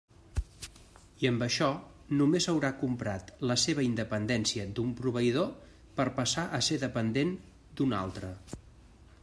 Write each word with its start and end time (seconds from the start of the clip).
I 1.23 1.27
amb 1.29 1.43
això 1.47 1.67
només 2.21 2.47
haurà 2.53 2.71
comprat 2.83 3.29
la 3.51 3.57
seva 3.65 3.85
independència 3.89 4.65
d'un 4.79 4.95
proveïdor 5.01 5.51
per 5.99 6.07
passar 6.21 6.47
a 6.59 6.61
ser 6.69 6.79
dependent 6.87 7.35
d'un 7.81 7.95
altre. 8.03 8.31